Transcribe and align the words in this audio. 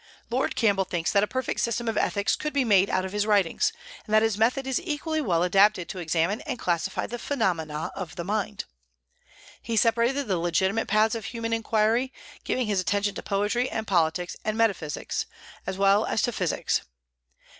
Lord 0.31 0.55
Campbell 0.55 0.83
thinks 0.85 1.11
that 1.11 1.21
a 1.21 1.27
perfect 1.27 1.59
system 1.59 1.87
of 1.87 1.95
ethics 1.95 2.35
could 2.35 2.53
be 2.53 2.65
made 2.65 2.89
out 2.89 3.05
of 3.05 3.11
his 3.11 3.27
writings, 3.27 3.71
and 4.03 4.15
that 4.15 4.23
his 4.23 4.35
method 4.35 4.65
is 4.65 4.81
equally 4.83 5.21
well 5.21 5.43
adapted 5.43 5.87
to 5.89 5.99
examine 5.99 6.41
and 6.41 6.57
classify 6.57 7.05
the 7.05 7.19
phenomena 7.19 7.91
of 7.95 8.15
the 8.15 8.23
mind. 8.23 8.65
He 9.61 9.77
separated 9.77 10.25
the 10.27 10.39
legitimate 10.39 10.87
paths 10.87 11.13
of 11.13 11.25
human 11.25 11.53
inquiry, 11.53 12.11
giving 12.43 12.65
his 12.65 12.79
attention 12.81 13.13
to 13.13 13.21
poetry 13.21 13.69
and 13.69 13.85
politics 13.85 14.35
and 14.43 14.57
metaphysics, 14.57 15.27
as 15.67 15.77
well 15.77 16.07
as 16.07 16.23
to 16.23 16.31
physics. 16.31 16.81